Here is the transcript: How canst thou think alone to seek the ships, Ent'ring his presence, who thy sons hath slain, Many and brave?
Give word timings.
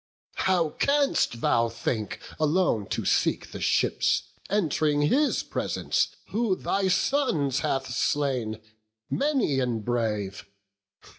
How 0.47 0.69
canst 0.71 1.41
thou 1.41 1.69
think 1.69 2.19
alone 2.39 2.87
to 2.87 3.05
seek 3.05 3.51
the 3.51 3.61
ships, 3.61 4.23
Ent'ring 4.49 5.01
his 5.01 5.43
presence, 5.43 6.07
who 6.29 6.55
thy 6.55 6.87
sons 6.87 7.59
hath 7.59 7.85
slain, 7.93 8.59
Many 9.11 9.59
and 9.59 9.85
brave? 9.85 10.47